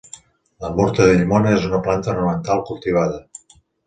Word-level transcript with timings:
La 0.63 0.69
murta 0.77 1.03
de 1.09 1.17
llimona 1.19 1.51
és 1.57 1.67
una 1.67 1.81
planta 1.87 2.09
ornamental 2.13 2.65
cultivada. 2.71 3.21